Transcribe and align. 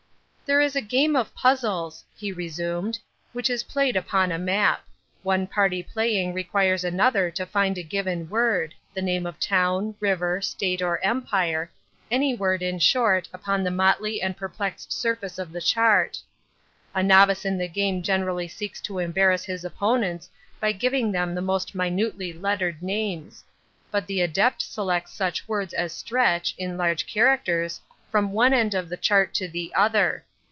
"There 0.43 0.59
is 0.59 0.75
a 0.75 0.81
game 0.81 1.15
of 1.15 1.33
puzzles," 1.33 2.03
he 2.13 2.33
resumed, 2.33 2.99
"which 3.31 3.49
is 3.49 3.63
played 3.71 3.95
upon 3.95 4.33
a 4.33 4.37
map. 4.37 4.85
One 5.23 5.47
party 5.47 5.81
playing 5.81 6.33
requires 6.33 6.83
another 6.83 7.31
to 7.31 7.45
find 7.45 7.77
a 7.77 7.83
given 7.83 8.27
word—the 8.29 9.01
name 9.01 9.25
of 9.25 9.39
town, 9.39 9.95
river, 10.01 10.41
state 10.41 10.81
or 10.81 10.99
empire—any 11.05 12.35
word, 12.35 12.61
in 12.61 12.79
short, 12.79 13.29
upon 13.31 13.63
the 13.63 13.71
motley 13.71 14.21
and 14.21 14.35
perplexed 14.35 14.91
surface 14.91 15.39
of 15.39 15.53
the 15.53 15.61
chart. 15.61 16.19
A 16.93 17.01
novice 17.01 17.45
in 17.45 17.57
the 17.57 17.69
game 17.69 18.03
generally 18.03 18.49
seeks 18.49 18.81
to 18.81 18.99
embarrass 18.99 19.45
his 19.45 19.63
opponents 19.63 20.29
by 20.59 20.73
giving 20.73 21.13
them 21.13 21.33
the 21.33 21.41
most 21.41 21.73
minutely 21.73 22.33
lettered 22.33 22.83
names; 22.83 23.45
but 23.89 24.05
the 24.05 24.19
adept 24.19 24.61
selects 24.61 25.13
such 25.13 25.47
words 25.47 25.73
as 25.73 25.93
stretch, 25.93 26.53
in 26.57 26.77
large 26.77 27.07
characters, 27.07 27.79
from 28.11 28.33
one 28.33 28.53
end 28.53 28.73
of 28.73 28.89
the 28.89 28.97
chart 28.97 29.33
to 29.35 29.47
the 29.47 29.71
other. 29.77 30.25